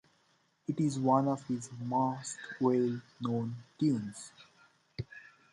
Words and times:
It 0.67 0.79
is 0.79 0.97
one 0.97 1.27
of 1.27 1.45
his 1.45 1.69
most 1.79 2.35
well-known 2.59 3.55
tunes. 3.79 4.31